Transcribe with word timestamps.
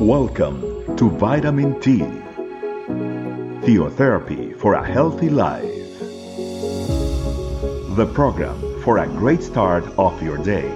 Welcome 0.00 0.96
to 0.96 1.10
Vitamin 1.10 1.80
T, 1.80 1.98
Theotherapy 3.66 4.56
for 4.56 4.74
a 4.74 4.86
Healthy 4.86 5.28
Life. 5.28 5.64
The 7.96 8.08
program 8.14 8.80
for 8.82 8.98
a 8.98 9.08
great 9.08 9.42
start 9.42 9.84
of 9.98 10.22
your 10.22 10.38
day. 10.38 10.70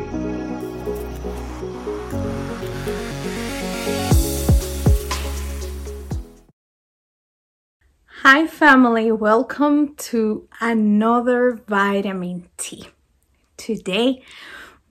Hi, 8.06 8.48
family. 8.48 9.12
Welcome 9.12 9.94
to 10.10 10.48
another 10.60 11.60
Vitamin 11.68 12.48
T. 12.56 12.88
Today, 13.56 14.24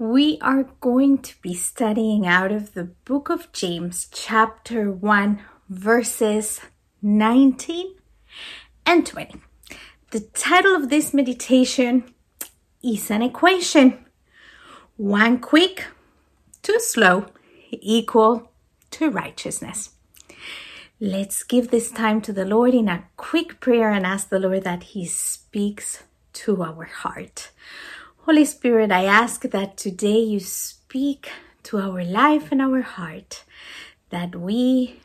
we 0.01 0.39
are 0.41 0.63
going 0.79 1.19
to 1.19 1.39
be 1.43 1.53
studying 1.53 2.25
out 2.25 2.51
of 2.51 2.73
the 2.73 2.85
book 3.05 3.29
of 3.29 3.51
James, 3.51 4.07
chapter 4.11 4.91
1, 4.91 5.39
verses 5.69 6.59
19 7.03 7.93
and 8.83 9.05
20. 9.05 9.39
The 10.09 10.21
title 10.21 10.75
of 10.75 10.89
this 10.89 11.13
meditation 11.13 12.15
is 12.83 13.11
an 13.11 13.21
equation 13.21 14.03
one 14.97 15.37
quick, 15.37 15.85
two 16.63 16.79
slow, 16.79 17.27
equal 17.69 18.51
to 18.89 19.11
righteousness. 19.11 19.91
Let's 20.99 21.43
give 21.43 21.69
this 21.69 21.91
time 21.91 22.21
to 22.21 22.33
the 22.33 22.45
Lord 22.45 22.73
in 22.73 22.89
a 22.89 23.05
quick 23.17 23.59
prayer 23.59 23.91
and 23.91 24.07
ask 24.07 24.29
the 24.29 24.39
Lord 24.39 24.63
that 24.63 24.81
He 24.81 25.05
speaks 25.05 26.01
to 26.33 26.63
our 26.63 26.85
heart. 26.85 27.51
Holy 28.25 28.45
Spirit, 28.45 28.91
I 28.91 29.05
ask 29.05 29.41
that 29.41 29.77
today 29.77 30.19
you 30.19 30.39
speak 30.39 31.31
to 31.63 31.79
our 31.79 32.03
life 32.03 32.51
and 32.51 32.61
our 32.61 32.83
heart, 32.83 33.43
that 34.11 34.35
we 34.35 34.99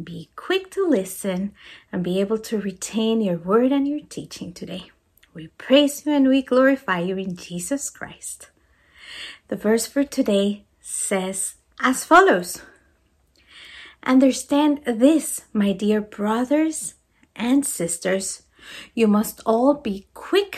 be 0.00 0.30
quick 0.36 0.70
to 0.70 0.86
listen 0.86 1.52
and 1.90 2.04
be 2.04 2.20
able 2.20 2.38
to 2.38 2.60
retain 2.60 3.20
your 3.22 3.38
word 3.38 3.72
and 3.72 3.88
your 3.88 3.98
teaching 4.08 4.52
today. 4.52 4.92
We 5.34 5.48
praise 5.58 6.06
you 6.06 6.12
and 6.12 6.28
we 6.28 6.42
glorify 6.42 7.00
you 7.00 7.16
in 7.16 7.34
Jesus 7.34 7.90
Christ. 7.90 8.50
The 9.48 9.56
verse 9.56 9.88
for 9.88 10.04
today 10.04 10.64
says 10.80 11.56
as 11.80 12.04
follows 12.04 12.62
Understand 14.04 14.82
this, 14.86 15.40
my 15.52 15.72
dear 15.72 16.00
brothers 16.00 16.94
and 17.34 17.66
sisters. 17.66 18.44
You 18.94 19.08
must 19.08 19.40
all 19.44 19.74
be 19.74 20.06
quick 20.14 20.56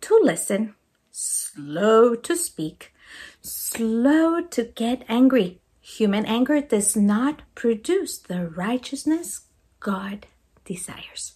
to 0.00 0.18
listen 0.22 0.74
slow 1.20 2.14
to 2.14 2.34
speak, 2.34 2.94
slow 3.42 4.40
to 4.40 4.64
get 4.64 5.04
angry. 5.08 5.60
Human 5.80 6.24
anger 6.24 6.60
does 6.60 6.96
not 6.96 7.42
produce 7.54 8.18
the 8.18 8.48
righteousness 8.48 9.42
God 9.80 10.26
desires. 10.64 11.34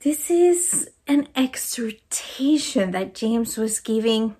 This 0.00 0.30
is 0.30 0.90
an 1.06 1.28
exhortation 1.36 2.90
that 2.92 3.14
James 3.14 3.56
was 3.56 3.78
giving 3.78 4.36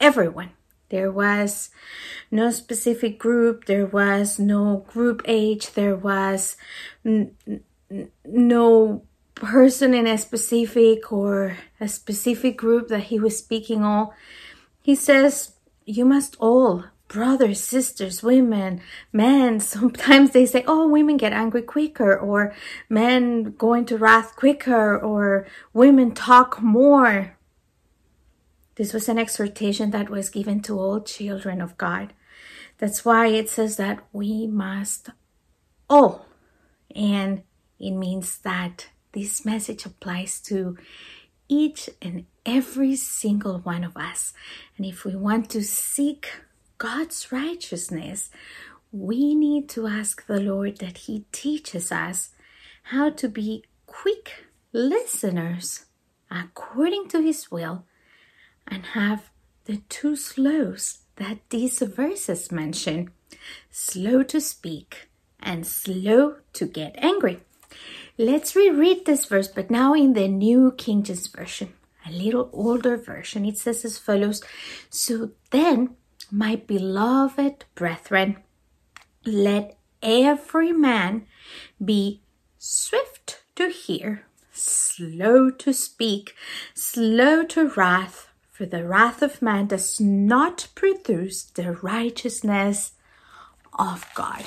everyone. 0.00 0.50
There 0.90 1.10
was 1.10 1.70
no 2.30 2.50
specific 2.50 3.18
group, 3.18 3.64
there 3.64 3.86
was 3.86 4.38
no 4.38 4.84
group 4.88 5.22
age, 5.24 5.72
there 5.72 5.96
was 5.96 6.56
n- 7.04 7.36
n- 7.90 8.10
no 8.24 9.04
person 9.34 9.94
in 9.94 10.06
a 10.06 10.16
specific 10.16 11.12
or 11.12 11.56
a 11.80 11.88
specific 11.88 12.56
group 12.56 12.88
that 12.88 13.04
he 13.04 13.18
was 13.18 13.36
speaking 13.38 13.82
all 13.82 14.14
he 14.82 14.94
says 14.94 15.54
you 15.84 16.04
must 16.04 16.36
all 16.38 16.84
brothers 17.08 17.62
sisters 17.62 18.22
women 18.22 18.80
men 19.12 19.60
sometimes 19.74 20.30
they 20.30 20.46
say 20.46 20.64
oh 20.66 20.88
women 20.88 21.16
get 21.16 21.32
angry 21.32 21.62
quicker 21.62 22.16
or 22.16 22.54
men 22.88 23.54
go 23.58 23.74
into 23.74 23.96
wrath 23.96 24.34
quicker 24.36 24.98
or 24.98 25.46
women 25.72 26.12
talk 26.12 26.60
more. 26.60 27.36
This 28.76 28.92
was 28.92 29.08
an 29.08 29.18
exhortation 29.18 29.92
that 29.92 30.10
was 30.10 30.28
given 30.30 30.60
to 30.62 30.78
all 30.78 31.00
children 31.00 31.60
of 31.60 31.78
god. 31.78 32.12
That's 32.78 33.04
why 33.04 33.28
it 33.28 33.48
says 33.48 33.76
that 33.76 34.00
we 34.12 34.46
must 34.46 35.10
all 35.88 36.26
and 36.94 37.42
it 37.78 37.92
means 37.92 38.38
that 38.38 38.88
this 39.14 39.44
message 39.44 39.86
applies 39.86 40.40
to 40.42 40.76
each 41.48 41.88
and 42.02 42.26
every 42.44 42.96
single 42.96 43.58
one 43.60 43.84
of 43.84 43.96
us. 43.96 44.34
And 44.76 44.84
if 44.84 45.04
we 45.04 45.14
want 45.14 45.50
to 45.50 45.62
seek 45.62 46.28
God's 46.78 47.30
righteousness, 47.32 48.30
we 48.92 49.34
need 49.34 49.68
to 49.70 49.86
ask 49.86 50.26
the 50.26 50.40
Lord 50.40 50.78
that 50.78 50.98
He 50.98 51.24
teaches 51.32 51.90
us 51.90 52.30
how 52.84 53.10
to 53.10 53.28
be 53.28 53.64
quick 53.86 54.44
listeners 54.72 55.86
according 56.30 57.08
to 57.08 57.20
His 57.20 57.50
will 57.50 57.84
and 58.66 58.84
have 58.86 59.30
the 59.64 59.78
two 59.88 60.16
slows 60.16 60.98
that 61.16 61.38
these 61.50 61.78
verses 61.78 62.50
mention 62.50 63.10
slow 63.70 64.22
to 64.24 64.40
speak 64.40 65.08
and 65.40 65.66
slow 65.66 66.36
to 66.52 66.66
get 66.66 66.94
angry. 66.98 67.40
Let's 68.16 68.54
reread 68.54 69.06
this 69.06 69.24
verse, 69.24 69.48
but 69.48 69.72
now 69.72 69.92
in 69.92 70.12
the 70.12 70.28
New 70.28 70.70
King 70.78 71.02
James 71.02 71.26
Version, 71.26 71.72
a 72.06 72.12
little 72.12 72.48
older 72.52 72.96
version. 72.96 73.44
It 73.44 73.58
says 73.58 73.84
as 73.84 73.98
follows 73.98 74.40
So 74.88 75.32
then, 75.50 75.96
my 76.30 76.54
beloved 76.54 77.64
brethren, 77.74 78.36
let 79.26 79.76
every 80.00 80.70
man 80.70 81.26
be 81.84 82.22
swift 82.56 83.42
to 83.56 83.68
hear, 83.70 84.26
slow 84.52 85.50
to 85.50 85.72
speak, 85.72 86.36
slow 86.72 87.42
to 87.46 87.68
wrath, 87.70 88.28
for 88.48 88.64
the 88.64 88.86
wrath 88.86 89.22
of 89.22 89.42
man 89.42 89.66
does 89.66 90.00
not 90.00 90.68
produce 90.76 91.42
the 91.42 91.72
righteousness 91.72 92.92
of 93.76 94.06
God 94.14 94.44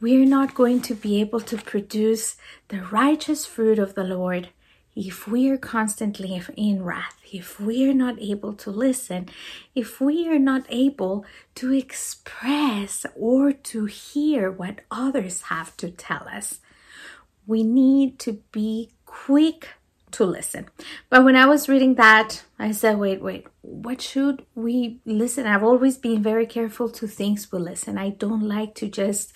we're 0.00 0.26
not 0.26 0.54
going 0.54 0.80
to 0.82 0.94
be 0.94 1.20
able 1.20 1.40
to 1.40 1.56
produce 1.56 2.36
the 2.68 2.80
righteous 2.92 3.44
fruit 3.44 3.78
of 3.78 3.94
the 3.94 4.04
Lord 4.04 4.50
if 4.94 5.28
we 5.28 5.48
are 5.48 5.56
constantly 5.56 6.42
in 6.56 6.82
wrath, 6.82 7.20
if 7.32 7.60
we 7.60 7.88
are 7.88 7.94
not 7.94 8.20
able 8.20 8.52
to 8.52 8.70
listen, 8.70 9.28
if 9.74 10.00
we 10.00 10.28
are 10.28 10.40
not 10.40 10.64
able 10.68 11.24
to 11.54 11.72
express 11.72 13.06
or 13.14 13.52
to 13.52 13.84
hear 13.84 14.50
what 14.50 14.80
others 14.90 15.42
have 15.42 15.76
to 15.76 15.90
tell 15.90 16.26
us. 16.28 16.58
We 17.46 17.62
need 17.62 18.18
to 18.20 18.42
be 18.50 18.90
quick 19.06 19.68
to 20.12 20.24
listen. 20.24 20.66
But 21.10 21.24
when 21.24 21.36
I 21.36 21.46
was 21.46 21.68
reading 21.68 21.94
that, 21.96 22.44
I 22.58 22.72
said, 22.72 22.98
wait, 22.98 23.22
wait, 23.22 23.46
what 23.62 24.00
should 24.00 24.44
we 24.54 25.00
listen? 25.04 25.46
I've 25.46 25.62
always 25.62 25.96
been 25.96 26.22
very 26.22 26.46
careful 26.46 26.88
to 26.90 27.06
things 27.06 27.50
we 27.52 27.58
listen. 27.58 27.98
I 27.98 28.10
don't 28.10 28.42
like 28.42 28.74
to 28.76 28.88
just 28.88 29.32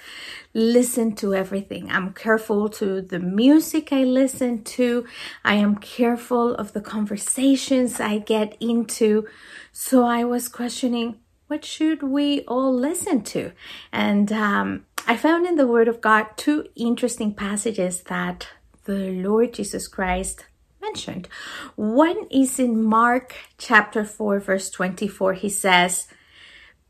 listen 0.54 1.14
to 1.16 1.34
everything. 1.34 1.90
I'm 1.90 2.12
careful 2.12 2.68
to 2.70 3.00
the 3.00 3.18
music 3.18 3.92
I 3.92 4.04
listen 4.04 4.64
to. 4.64 5.06
I 5.44 5.54
am 5.54 5.76
careful 5.76 6.54
of 6.54 6.72
the 6.72 6.80
conversations 6.80 8.00
I 8.00 8.18
get 8.18 8.56
into. 8.60 9.26
So 9.72 10.04
I 10.04 10.24
was 10.24 10.48
questioning, 10.48 11.16
what 11.46 11.64
should 11.64 12.02
we 12.02 12.40
all 12.42 12.74
listen 12.74 13.22
to? 13.22 13.52
And 13.92 14.32
um, 14.32 14.86
I 15.06 15.16
found 15.16 15.46
in 15.46 15.56
the 15.56 15.66
Word 15.66 15.88
of 15.88 16.00
God 16.00 16.28
two 16.36 16.68
interesting 16.76 17.34
passages 17.34 18.02
that 18.04 18.48
the 18.84 19.10
Lord 19.12 19.54
Jesus 19.54 19.86
Christ 19.86 20.46
mentioned. 20.82 21.28
One 21.76 22.26
is 22.30 22.58
in 22.58 22.82
Mark 22.82 23.34
chapter 23.56 24.04
4, 24.04 24.40
verse 24.40 24.68
24. 24.70 25.34
He 25.34 25.48
says, 25.48 26.08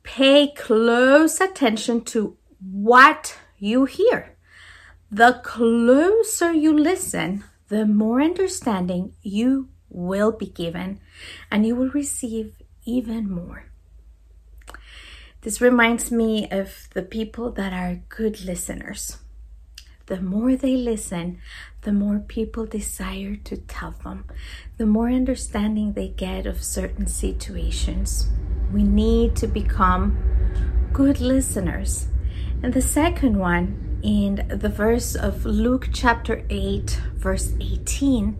Pay 0.02 0.52
close 0.56 1.40
attention 1.40 2.02
to 2.06 2.36
what 2.58 3.38
you 3.58 3.84
hear. 3.84 4.36
The 5.10 5.40
closer 5.44 6.52
you 6.52 6.76
listen, 6.76 7.44
the 7.68 7.86
more 7.86 8.20
understanding 8.20 9.12
you 9.22 9.68
will 9.90 10.32
be 10.32 10.46
given, 10.46 11.00
and 11.50 11.66
you 11.66 11.76
will 11.76 11.90
receive 11.90 12.56
even 12.84 13.30
more. 13.30 13.66
This 15.42 15.60
reminds 15.60 16.10
me 16.10 16.48
of 16.50 16.88
the 16.94 17.02
people 17.02 17.50
that 17.52 17.72
are 17.72 18.00
good 18.08 18.44
listeners 18.44 19.18
the 20.12 20.20
more 20.20 20.54
they 20.56 20.76
listen, 20.76 21.40
the 21.80 21.92
more 21.92 22.18
people 22.18 22.66
desire 22.66 23.34
to 23.34 23.56
tell 23.56 23.92
them, 24.04 24.26
the 24.76 24.84
more 24.84 25.08
understanding 25.08 25.94
they 25.94 26.08
get 26.08 26.44
of 26.44 26.62
certain 26.62 27.06
situations. 27.06 28.28
We 28.70 28.82
need 28.82 29.34
to 29.36 29.46
become 29.46 30.18
good 30.92 31.18
listeners. 31.18 32.08
And 32.62 32.74
the 32.74 32.82
second 32.82 33.38
one, 33.38 34.00
in 34.02 34.46
the 34.50 34.68
verse 34.68 35.14
of 35.14 35.46
Luke 35.46 35.88
chapter 35.94 36.44
8, 36.50 37.00
verse 37.14 37.54
18, 37.58 38.36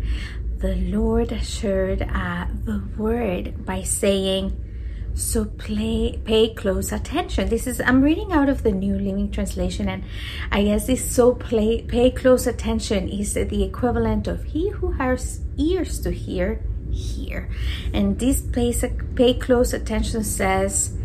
the 0.59 0.75
Lord 0.77 1.33
assured 1.33 2.03
uh, 2.03 2.49
the 2.65 2.87
word 2.99 3.65
by 3.65 3.81
saying, 3.81 4.72
So 5.15 5.45
play, 5.45 6.21
pay 6.25 6.55
close 6.55 6.91
attention. 6.91 7.49
This 7.49 7.67
is 7.67 7.81
I'm 7.81 8.03
reading 8.03 8.33
out 8.33 8.49
of 8.49 8.63
the 8.63 8.73
New 8.73 8.95
Living 8.95 9.31
Translation, 9.31 9.89
and 9.89 10.05
I 10.51 10.65
guess 10.65 10.87
this 10.87 11.05
so 11.15 11.35
play, 11.35 11.83
pay 11.83 12.11
close 12.11 12.47
attention 12.47 13.09
is 13.09 13.35
the 13.35 13.63
equivalent 13.63 14.27
of 14.27 14.45
he 14.45 14.71
who 14.71 14.93
has 14.93 15.41
ears 15.59 16.01
to 16.01 16.11
hear, 16.11 16.63
hear. 16.91 17.51
And 17.93 18.19
this 18.19 18.41
place 18.41 18.85
pay 19.15 19.35
close 19.35 19.75
attention 19.75 20.25
says, 20.25 20.97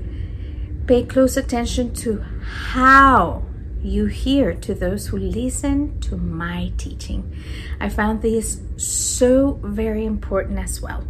pay 0.87 1.03
close 1.03 1.35
attention 1.35 1.93
to 1.95 2.23
how 2.71 3.43
you 3.83 4.05
hear 4.05 4.53
to 4.53 4.73
those 4.73 5.07
who 5.07 5.17
listen 5.17 5.99
to 5.99 6.17
my 6.17 6.71
teaching. 6.77 7.35
I 7.79 7.89
found 7.89 8.21
this 8.21 8.61
so 8.77 9.59
very 9.63 10.05
important 10.05 10.59
as 10.59 10.81
well. 10.81 11.05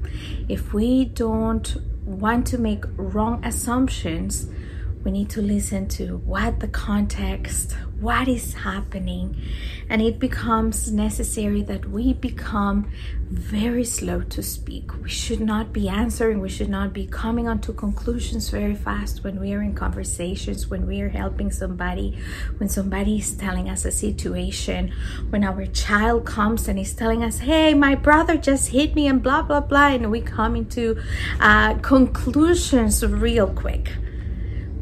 If 0.50 0.74
we 0.74 1.06
don't 1.06 1.78
want 2.08 2.48
to 2.48 2.58
make 2.58 2.86
wrong 2.96 3.44
assumptions, 3.46 4.48
we 5.04 5.12
need 5.12 5.30
to 5.30 5.42
listen 5.42 5.88
to 5.88 6.18
what 6.18 6.60
the 6.60 6.68
context, 6.68 7.74
what 8.00 8.28
is 8.28 8.54
happening, 8.54 9.36
and 9.90 10.02
it 10.02 10.20
becomes 10.20 10.92
necessary 10.92 11.62
that 11.64 11.90
we 11.90 12.14
become 12.14 12.90
very 13.30 13.84
slow 13.84 14.22
to 14.22 14.42
speak. 14.42 14.92
We 15.02 15.10
should 15.10 15.40
not 15.40 15.74
be 15.74 15.90
answering, 15.90 16.40
we 16.40 16.50
should 16.50 16.70
not 16.70 16.94
be 16.94 17.06
coming 17.06 17.48
onto 17.48 17.74
conclusions 17.74 18.50
very 18.50 18.76
fast 18.76 19.24
when 19.24 19.40
we 19.40 19.54
are 19.54 19.62
in 19.62 19.76
conversations, 19.76 20.70
when 20.70 20.88
we 20.88 21.02
are 21.02 21.10
helping 21.10 21.52
somebody, 21.52 22.18
when 22.58 22.70
somebody 22.70 23.18
is 23.20 23.34
telling 23.36 23.70
us 23.70 23.86
a 23.86 23.92
situation, 23.92 24.94
when 25.30 25.44
our 25.44 25.66
child 25.68 26.26
comes 26.26 26.68
and 26.68 26.80
is 26.80 26.94
telling 26.94 27.24
us, 27.24 27.40
Hey, 27.40 27.74
my 27.74 27.96
brother 27.96 28.38
just 28.38 28.70
hit 28.70 28.96
me, 28.96 29.08
and 29.08 29.22
blah, 29.22 29.42
blah, 29.42 29.62
blah, 29.62 29.88
and 29.88 30.12
we 30.12 30.22
come 30.22 30.56
into 30.56 31.02
uh, 31.40 31.76
conclusions 31.76 33.06
real 33.06 33.48
quick 33.48 33.94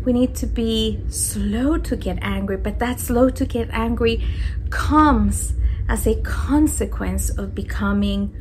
we 0.05 0.13
need 0.13 0.35
to 0.35 0.45
be 0.45 0.99
slow 1.09 1.77
to 1.77 1.95
get 1.95 2.19
angry, 2.21 2.57
but 2.57 2.79
that 2.79 2.99
slow 2.99 3.29
to 3.29 3.45
get 3.45 3.69
angry 3.71 4.23
comes 4.69 5.53
as 5.89 6.07
a 6.07 6.15
consequence 6.21 7.29
of 7.29 7.55
becoming 7.55 8.33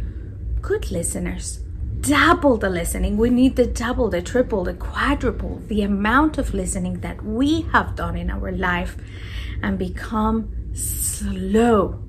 good 0.61 0.90
listeners. 0.90 1.61
Double 2.00 2.58
the 2.58 2.69
listening. 2.69 3.16
We 3.16 3.31
need 3.31 3.56
to 3.56 3.66
double, 3.66 4.11
the 4.11 4.20
triple, 4.20 4.64
the 4.64 4.75
quadruple 4.75 5.62
the 5.69 5.82
amount 5.82 6.37
of 6.38 6.52
listening 6.52 7.00
that 7.00 7.25
we 7.25 7.62
have 7.72 7.96
done 7.96 8.16
in 8.16 8.31
our 8.31 8.52
life 8.52 8.96
and 9.62 9.78
become 9.78 10.52
slow 10.75 12.02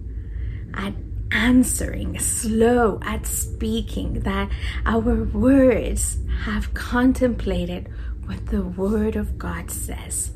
at 0.73 0.93
answering, 1.31 2.19
slow 2.19 2.99
at 3.03 3.25
speaking, 3.25 4.21
that 4.21 4.49
our 4.85 5.23
words 5.23 6.17
have 6.43 6.73
contemplated 6.73 7.89
what 8.25 8.45
the 8.48 8.63
Word 8.63 9.16
of 9.16 9.38
God 9.38 9.72
says. 9.72 10.31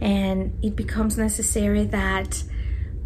And 0.00 0.58
it 0.62 0.76
becomes 0.76 1.16
necessary 1.16 1.84
that 1.86 2.42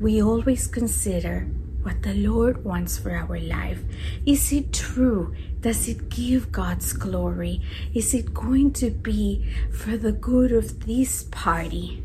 we 0.00 0.23
always 0.23 0.67
consider 0.67 1.49
what 1.83 2.03
the 2.03 2.15
Lord 2.15 2.65
wants 2.65 2.99
for 2.99 3.12
our 3.12 3.38
life. 3.38 3.81
Is 4.27 4.53
it 4.53 4.73
true? 4.73 5.35
Does 5.61 5.88
it 5.88 6.09
give 6.09 6.50
God's 6.50 6.93
glory? 6.93 7.62
Is 7.94 8.12
it 8.12 8.35
going 8.35 8.73
to 8.75 8.91
be 8.91 9.47
for 9.71 9.97
the 9.97 10.12
good 10.12 10.50
of 10.53 10.85
this 10.85 11.23
party? 11.31 12.03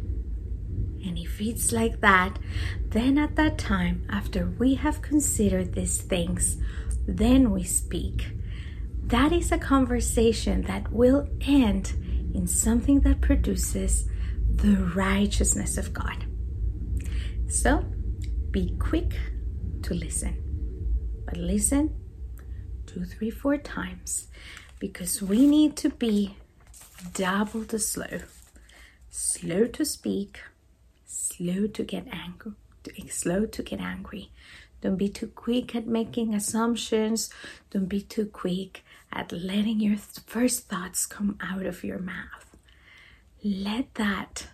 And 1.04 1.18
if 1.18 1.42
it's 1.42 1.72
like 1.72 2.00
that, 2.01 2.38
then 2.89 3.18
at 3.18 3.36
that 3.38 3.57
time, 3.57 4.06
after 4.10 4.54
we 4.60 4.75
have 4.75 5.01
considered 5.01 5.74
these 5.74 6.00
things, 6.00 6.57
then 7.07 7.50
we 7.50 7.63
speak. 7.63 8.33
That 9.04 9.31
is 9.31 9.51
a 9.51 9.57
conversation 9.57 10.62
that 10.63 10.92
will 10.94 11.28
end 11.42 11.94
in 12.33 12.48
something 12.48 13.01
that 13.01 13.22
produces 13.22 14.06
the 14.56 14.75
righteousness 14.95 15.78
of 15.78 15.94
God. 15.94 16.25
So 17.48 17.86
be 18.51 18.75
quick 18.80 19.13
to 19.83 19.94
listen, 19.94 21.24
but 21.25 21.38
listen 21.38 21.95
two, 22.86 23.06
three, 23.06 23.30
four 23.30 23.57
times 23.57 24.28
because 24.80 25.22
we 25.22 25.45
need 25.45 25.75
to 25.78 25.89
be 25.89 26.36
double 27.13 27.62
the 27.62 27.80
slow, 27.80 28.19
slow 29.10 29.66
to 29.68 29.86
speak, 29.86 30.39
slow 31.06 31.68
to 31.68 31.83
get 31.83 32.07
angry, 32.12 32.54
slow 33.10 33.45
to 33.45 33.63
get 33.63 33.80
angry. 33.80 34.31
Don't 34.81 34.98
be 34.98 35.10
too 35.10 35.28
quick 35.28 35.75
at 35.75 35.86
making 35.86 36.33
assumptions. 36.33 37.30
Don't 37.69 37.86
be 37.86 38.01
too 38.01 38.25
quick 38.25 38.83
at 39.11 39.31
letting 39.31 39.79
your 39.79 39.97
first 39.97 40.67
thoughts 40.69 41.05
come 41.05 41.37
out 41.41 41.65
of 41.65 41.83
your 41.83 41.99
mouth. 41.99 42.57
Let 43.43 43.95
that 43.95 44.47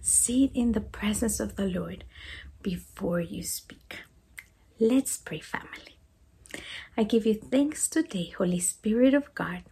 sit 0.00 0.50
in 0.54 0.72
the 0.72 0.80
presence 0.80 1.40
of 1.40 1.56
the 1.56 1.66
Lord 1.66 2.04
before 2.62 3.20
you 3.20 3.42
speak. 3.42 4.00
Let's 4.78 5.16
pray, 5.16 5.40
family. 5.40 5.98
I 6.96 7.04
give 7.04 7.26
you 7.26 7.34
thanks 7.34 7.88
today, 7.88 8.32
Holy 8.36 8.60
Spirit 8.60 9.14
of 9.14 9.34
God, 9.34 9.62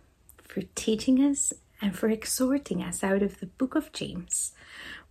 for 0.42 0.62
teaching 0.74 1.18
us 1.18 1.52
and 1.80 1.96
for 1.96 2.08
exhorting 2.08 2.82
us 2.82 3.02
out 3.02 3.22
of 3.22 3.40
the 3.40 3.46
book 3.46 3.74
of 3.74 3.92
James, 3.92 4.52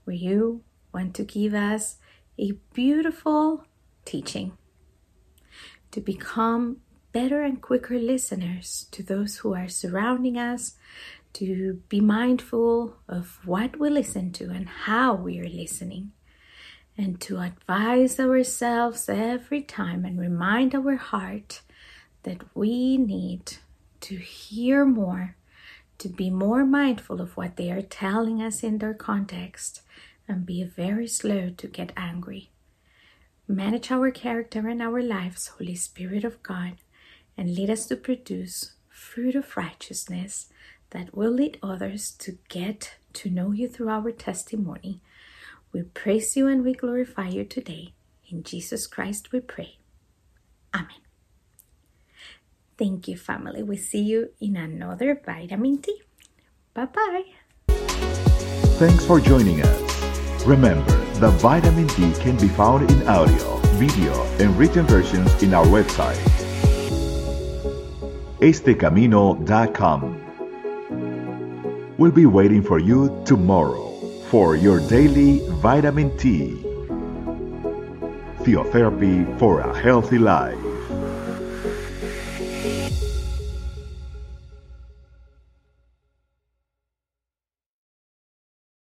where 0.03 0.15
you 0.15 0.63
want 0.93 1.13
to 1.15 1.23
give 1.23 1.53
us 1.53 1.97
a 2.39 2.53
beautiful 2.73 3.65
teaching 4.05 4.53
to 5.91 6.01
become 6.01 6.77
better 7.13 7.43
and 7.43 7.61
quicker 7.61 7.97
listeners 7.97 8.87
to 8.91 9.03
those 9.03 9.37
who 9.37 9.53
are 9.53 9.69
surrounding 9.69 10.37
us, 10.37 10.75
to 11.33 11.81
be 11.87 12.01
mindful 12.01 12.97
of 13.07 13.39
what 13.45 13.79
we 13.79 13.89
listen 13.89 14.31
to 14.31 14.49
and 14.49 14.67
how 14.67 15.13
we 15.13 15.39
are 15.39 15.47
listening, 15.47 16.11
and 16.97 17.21
to 17.21 17.39
advise 17.39 18.19
ourselves 18.19 19.07
every 19.07 19.61
time 19.61 20.05
and 20.05 20.19
remind 20.19 20.75
our 20.75 20.95
heart 20.95 21.61
that 22.23 22.41
we 22.55 22.97
need 22.97 23.57
to 24.01 24.17
hear 24.17 24.83
more, 24.83 25.35
to 25.99 26.09
be 26.09 26.29
more 26.29 26.65
mindful 26.65 27.21
of 27.21 27.37
what 27.37 27.55
they 27.55 27.71
are 27.71 27.81
telling 27.81 28.41
us 28.41 28.63
in 28.63 28.79
their 28.79 28.93
context, 28.93 29.81
and 30.27 30.45
be 30.45 30.63
very 30.63 31.07
slow 31.07 31.49
to 31.57 31.67
get 31.67 31.91
angry. 31.95 32.49
Manage 33.47 33.91
our 33.91 34.09
character 34.09 34.67
and 34.67 34.81
our 34.81 35.01
lives, 35.01 35.47
Holy 35.47 35.75
Spirit 35.75 36.23
of 36.23 36.41
God, 36.43 36.73
and 37.37 37.55
lead 37.55 37.69
us 37.69 37.85
to 37.87 37.95
produce 37.95 38.73
fruit 38.89 39.35
of 39.35 39.57
righteousness 39.57 40.47
that 40.91 41.15
will 41.15 41.31
lead 41.31 41.57
others 41.61 42.11
to 42.11 42.37
get 42.49 42.95
to 43.13 43.29
know 43.29 43.51
you 43.51 43.67
through 43.67 43.89
our 43.89 44.11
testimony. 44.11 45.01
We 45.71 45.83
praise 45.83 46.37
you 46.37 46.47
and 46.47 46.63
we 46.63 46.73
glorify 46.73 47.29
you 47.29 47.45
today. 47.45 47.93
In 48.29 48.43
Jesus 48.43 48.87
Christ 48.87 49.31
we 49.31 49.39
pray. 49.39 49.77
Amen. 50.73 51.01
Thank 52.77 53.07
you, 53.07 53.17
family. 53.17 53.63
We 53.63 53.77
see 53.77 54.01
you 54.01 54.29
in 54.39 54.55
another 54.55 55.21
vitamin 55.23 55.79
T. 55.79 56.01
Bye 56.73 56.85
bye. 56.85 57.23
Thanks 58.77 59.05
for 59.05 59.19
joining 59.19 59.61
us. 59.61 60.45
Remember, 60.45 60.91
the 61.19 61.29
vitamin 61.29 61.87
T 61.87 62.11
can 62.19 62.37
be 62.37 62.47
found 62.49 62.89
in 62.89 63.07
audio, 63.07 63.57
video, 63.77 64.23
and 64.39 64.57
written 64.57 64.85
versions 64.85 65.41
in 65.41 65.53
our 65.53 65.65
website 65.65 66.42
estecamino.com. 68.43 70.19
We'll 71.97 72.11
be 72.11 72.25
waiting 72.25 72.61
for 72.61 72.77
you 72.77 73.23
tomorrow 73.25 73.89
for 74.29 74.57
your 74.57 74.79
daily 74.89 75.39
vitamin 75.61 76.17
T. 76.17 76.59
Theotherapy 78.43 79.39
for 79.39 79.61
a 79.61 79.79
healthy 79.79 80.17
life. 80.17 80.72